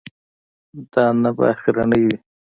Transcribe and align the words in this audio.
دا 0.91 1.03
نه 1.23 1.29
به 1.35 1.43
اخرنی 1.53 1.99
وي. 2.05 2.15